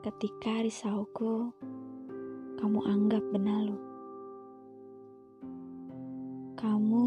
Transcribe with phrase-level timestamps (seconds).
[0.00, 1.52] Ketika risauku,
[2.56, 3.76] kamu anggap benalu.
[6.56, 7.06] Kamu,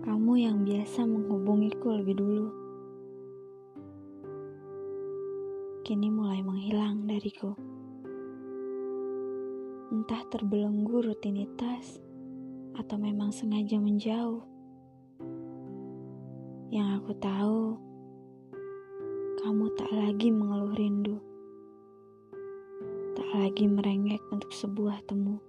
[0.00, 2.48] kamu yang biasa menghubungiku lebih dulu.
[5.84, 7.52] Kini mulai menghilang dariku.
[9.92, 12.00] Entah terbelenggu rutinitas
[12.80, 14.40] atau memang sengaja menjauh.
[16.72, 17.91] Yang aku tahu,
[19.42, 21.18] kamu tak lagi mengeluh rindu,
[23.18, 25.42] tak lagi merengek untuk sebuah temu.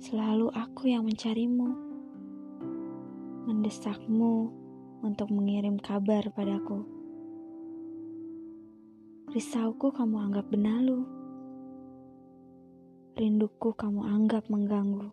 [0.00, 1.68] Selalu aku yang mencarimu,
[3.44, 4.48] mendesakmu
[5.04, 6.80] untuk mengirim kabar padaku.
[9.28, 11.04] Risauku kamu anggap benalu,
[13.20, 15.12] rinduku kamu anggap mengganggu.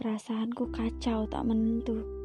[0.00, 2.19] Perasaanku kacau tak menentu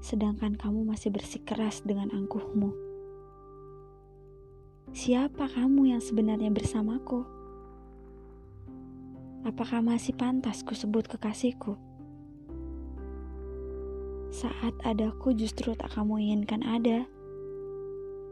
[0.00, 2.72] sedangkan kamu masih bersikeras dengan angkuhmu.
[4.90, 7.22] Siapa kamu yang sebenarnya bersamaku?
[9.46, 11.78] Apakah masih pantas ku sebut kekasihku?
[14.34, 17.06] Saat adaku justru tak kamu inginkan ada.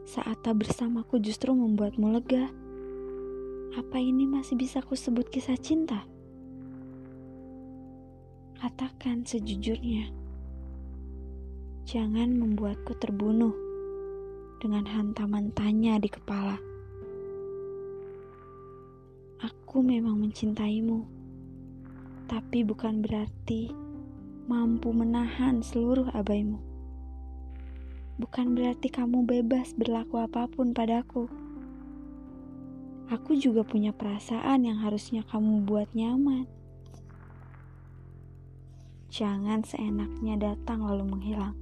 [0.09, 2.51] Saat tak bersamaku justru membuatmu lega.
[3.79, 6.05] Apa ini masih bisa ku sebut kisah cinta?
[8.59, 10.28] Katakan sejujurnya.
[11.89, 13.57] Jangan membuatku terbunuh
[14.61, 16.61] dengan hantaman tanya di kepala.
[19.41, 21.09] Aku memang mencintaimu,
[22.29, 23.73] tapi bukan berarti
[24.45, 26.61] mampu menahan seluruh abaimu.
[28.21, 31.25] Bukan berarti kamu bebas berlaku apa pun padaku.
[33.09, 36.45] Aku juga punya perasaan yang harusnya kamu buat nyaman.
[39.09, 41.57] Jangan seenaknya datang lalu menghilang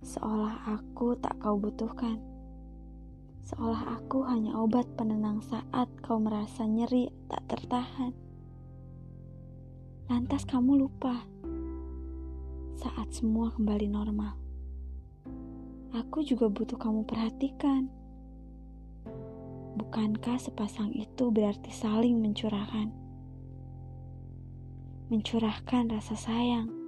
[0.00, 2.16] seolah aku tak kau butuhkan.
[3.44, 8.12] Seolah aku hanya obat penenang saat kau merasa nyeri tak tertahan.
[10.08, 11.24] Lantas kamu lupa
[12.80, 14.34] saat semua kembali normal.
[15.92, 17.92] Aku juga butuh kamu perhatikan.
[19.76, 22.88] Bukankah sepasang itu berarti saling mencurahkan?
[25.10, 26.79] Mencurahkan rasa sayang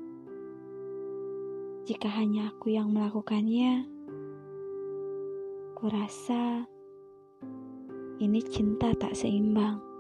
[1.83, 3.83] jika hanya aku yang melakukannya,
[5.75, 6.63] kurasa
[8.23, 9.92] ini cinta tak seimbang.